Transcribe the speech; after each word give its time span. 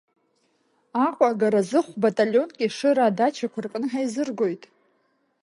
Аҟәа 1.05 1.27
агаразы 1.31 1.79
хә-баталионк 1.85 2.53
Ешыра 2.65 3.03
адачақәа 3.07 3.59
рҟны 3.65 3.87
ҳаизыргоит. 3.91 4.63